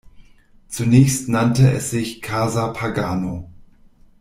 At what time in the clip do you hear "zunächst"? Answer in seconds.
0.67-1.29